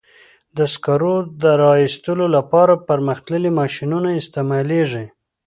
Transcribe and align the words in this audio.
د 0.57 0.59
سکرو 0.73 1.15
د 1.41 1.43
را 1.61 1.73
ایستلو 1.83 2.25
لپاره 2.37 2.73
پرمختللي 2.89 3.51
ماشینونه 3.59 4.09
استعمالېږي. 4.21 5.05